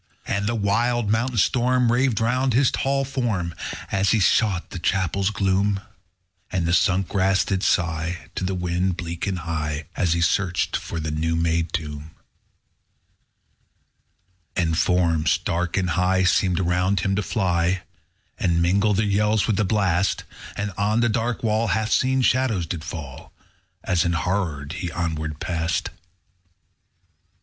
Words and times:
And 0.25 0.47
the 0.47 0.55
wild 0.55 1.11
midnight 1.11 1.37
storm 1.37 1.91
Raved 1.91 2.19
around 2.21 2.55
his 2.55 2.71
tall 2.71 3.05
form, 3.05 3.53
_60 3.59 3.85
As 3.91 4.09
he 4.09 4.19
sought 4.19 4.71
the 4.71 4.79
chapel's 4.79 5.29
gloom: 5.29 5.79
And 6.51 6.65
the 6.65 6.73
sunk 6.73 7.07
grass 7.07 7.45
did 7.45 7.61
sigh 7.61 8.31
To 8.33 8.43
the 8.43 8.55
wind, 8.55 8.97
bleak 8.97 9.27
and 9.27 9.37
high, 9.37 9.85
As 9.95 10.13
he 10.13 10.21
searched 10.21 10.75
for 10.75 10.99
the 10.99 11.11
new 11.11 11.35
made 11.35 11.71
tomb. 11.71 12.15
12. 14.55 14.55
And 14.69 14.75
forms, 14.79 15.37
dark 15.37 15.77
and 15.77 15.91
high, 15.91 16.23
_65 16.23 16.27
Seemed 16.29 16.59
around 16.59 17.01
him 17.01 17.15
to 17.15 17.21
fly, 17.21 17.83
And 18.39 18.59
mingle 18.59 18.95
their 18.95 19.05
yells 19.05 19.45
with 19.45 19.57
the 19.57 19.63
blast: 19.65 20.23
And 20.57 20.71
on 20.79 21.01
the 21.01 21.09
dark 21.09 21.43
wall 21.43 21.67
Half 21.67 21.91
seen 21.91 22.23
shadows 22.23 22.65
did 22.65 22.83
fall, 22.83 23.33
As 23.83 24.03
enhorrored 24.03 24.71
he 24.81 24.91
onward 24.91 25.39
passed. 25.39 25.89
_70 25.91 25.91
13. 25.91 25.97